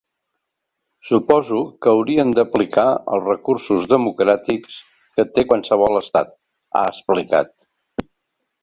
Suposo 1.09 1.59
que 1.85 1.91
haurien 1.91 2.33
d’aplicar 2.39 2.87
els 3.17 3.27
recursos 3.33 3.87
democràtics 3.95 4.79
que 5.15 5.29
té 5.37 5.45
qualsevol 5.53 6.03
estat, 6.03 6.37
ha 6.81 6.87
explicat. 6.97 7.71